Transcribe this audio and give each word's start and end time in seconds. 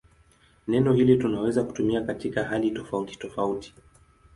Neno 0.67 0.93
hili 0.93 1.17
tunaweza 1.17 1.63
kutumia 1.63 2.01
katika 2.01 2.43
hali 2.43 2.71
tofautitofauti. 2.71 3.73